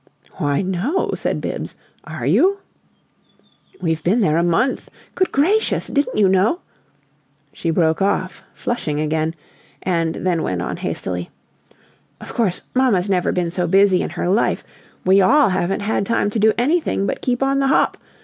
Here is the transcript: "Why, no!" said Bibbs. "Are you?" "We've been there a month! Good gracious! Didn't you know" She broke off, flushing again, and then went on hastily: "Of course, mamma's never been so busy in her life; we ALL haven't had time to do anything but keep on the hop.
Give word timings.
"Why, 0.37 0.63
no!" 0.63 1.11
said 1.13 1.41
Bibbs. 1.41 1.75
"Are 2.05 2.25
you?" 2.25 2.57
"We've 3.81 4.03
been 4.03 4.21
there 4.21 4.37
a 4.37 4.41
month! 4.43 4.89
Good 5.13 5.31
gracious! 5.31 5.85
Didn't 5.89 6.17
you 6.17 6.27
know" 6.27 6.61
She 7.53 7.69
broke 7.69 8.01
off, 8.01 8.41
flushing 8.51 8.99
again, 8.99 9.35
and 9.83 10.15
then 10.15 10.41
went 10.41 10.63
on 10.63 10.77
hastily: 10.77 11.29
"Of 12.19 12.33
course, 12.33 12.63
mamma's 12.73 13.09
never 13.11 13.31
been 13.31 13.51
so 13.51 13.67
busy 13.67 14.01
in 14.01 14.09
her 14.09 14.27
life; 14.27 14.63
we 15.05 15.21
ALL 15.21 15.49
haven't 15.49 15.81
had 15.81 16.03
time 16.07 16.31
to 16.31 16.39
do 16.39 16.51
anything 16.57 17.05
but 17.05 17.21
keep 17.21 17.43
on 17.43 17.59
the 17.59 17.67
hop. 17.67 17.95